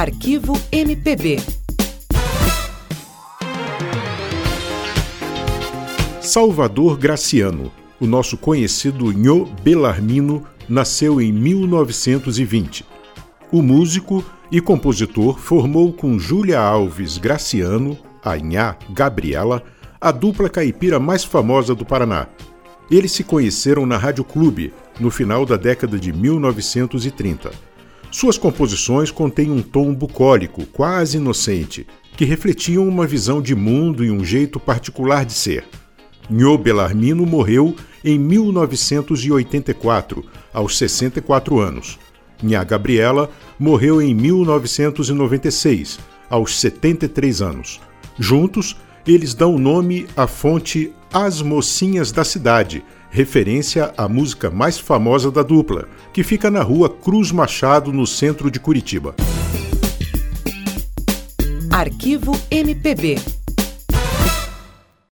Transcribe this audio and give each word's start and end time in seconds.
Arquivo 0.00 0.58
MPB. 0.72 1.36
Salvador 6.22 6.96
Graciano, 6.96 7.70
o 8.00 8.06
nosso 8.06 8.38
conhecido 8.38 9.12
Nho 9.12 9.44
Belarmino, 9.62 10.42
nasceu 10.66 11.20
em 11.20 11.30
1920. 11.30 12.86
O 13.52 13.60
músico 13.60 14.24
e 14.50 14.58
compositor 14.58 15.38
formou 15.38 15.92
com 15.92 16.18
Júlia 16.18 16.58
Alves 16.58 17.18
Graciano, 17.18 17.98
a 18.24 18.38
Nhá 18.38 18.78
Gabriela, 18.88 19.62
a 20.00 20.10
dupla 20.10 20.48
caipira 20.48 20.98
mais 20.98 21.24
famosa 21.24 21.74
do 21.74 21.84
Paraná. 21.84 22.26
Eles 22.90 23.12
se 23.12 23.22
conheceram 23.22 23.84
na 23.84 23.98
Rádio 23.98 24.24
Clube, 24.24 24.72
no 24.98 25.10
final 25.10 25.44
da 25.44 25.58
década 25.58 25.98
de 25.98 26.10
1930. 26.10 27.50
Suas 28.10 28.36
composições 28.36 29.12
contêm 29.12 29.52
um 29.52 29.62
tom 29.62 29.94
bucólico, 29.94 30.66
quase 30.66 31.16
inocente, 31.16 31.86
que 32.16 32.24
refletiam 32.24 32.88
uma 32.88 33.06
visão 33.06 33.40
de 33.40 33.54
mundo 33.54 34.04
e 34.04 34.10
um 34.10 34.24
jeito 34.24 34.58
particular 34.58 35.24
de 35.24 35.32
ser. 35.32 35.64
Nho 36.28 36.58
Belarmino 36.58 37.24
morreu 37.24 37.76
em 38.04 38.18
1984, 38.18 40.24
aos 40.52 40.76
64 40.76 41.60
anos. 41.60 42.00
Nha 42.42 42.64
Gabriela 42.64 43.30
morreu 43.58 44.02
em 44.02 44.12
1996, 44.12 46.00
aos 46.28 46.58
73 46.58 47.42
anos. 47.42 47.80
Juntos, 48.18 48.76
eles 49.06 49.34
dão 49.34 49.58
nome 49.58 50.06
à 50.16 50.26
fonte 50.26 50.92
As 51.12 51.42
Mocinhas 51.42 52.12
da 52.12 52.24
Cidade, 52.24 52.84
referência 53.10 53.92
à 53.96 54.08
música 54.08 54.50
mais 54.50 54.78
famosa 54.78 55.30
da 55.30 55.42
dupla, 55.42 55.88
que 56.12 56.22
fica 56.22 56.50
na 56.50 56.62
rua 56.62 56.88
Cruz 56.88 57.32
Machado, 57.32 57.92
no 57.92 58.06
centro 58.06 58.50
de 58.50 58.60
Curitiba. 58.60 59.14
Arquivo 61.70 62.32
MPB 62.50 63.39